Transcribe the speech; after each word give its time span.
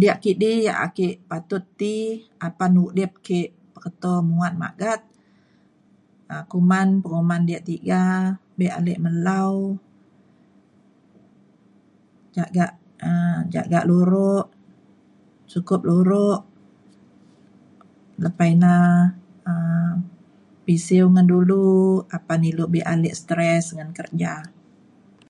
Diak 0.00 0.18
kidi 0.24 0.52
yak 0.66 0.78
ake 0.86 1.06
patut 1.28 1.64
ti 1.80 1.94
apan 2.46 2.72
udip 2.86 3.12
ke 3.26 3.40
peketo 3.74 4.12
muat 4.30 4.52
magat 4.62 5.00
um 6.32 6.42
kuman 6.50 6.88
penguman 7.02 7.42
diak 7.48 7.64
tiga 7.70 8.02
be 8.58 8.66
ale 8.78 8.94
melau 9.04 9.52
jagak 12.36 12.72
um 13.08 13.38
jagak 13.54 13.84
luro 13.90 14.34
sukup 15.52 15.80
luro 15.88 16.28
lepa 18.22 18.44
ina 18.54 18.74
um 19.50 19.94
pisiu 20.64 21.04
ngan 21.12 21.26
dulu 21.32 21.66
apan 22.16 22.40
ilu 22.50 22.64
be 22.72 22.80
ale 22.92 23.10
stress 23.20 23.64
ngan 23.74 23.90
kerja. 23.98 24.32